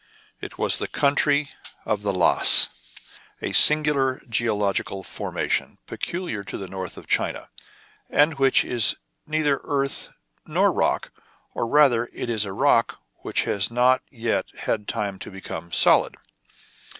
[0.39, 1.51] It was the country
[1.85, 2.69] of the "lœss,
[3.39, 7.51] a singular geological formation peculiar to the north of China,
[8.09, 8.95] and which is
[9.27, 10.09] neither earth
[10.47, 11.11] nor rock,
[11.53, 16.17] or, rather, it is a rock which has not yet had time to become solid.